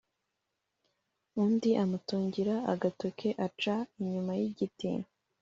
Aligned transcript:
undi 1.43 1.69
amutungira 1.83 2.55
agatoke 2.73 3.29
aca 3.45 3.75
inyuma 4.01 4.31
yigiti 4.39 4.89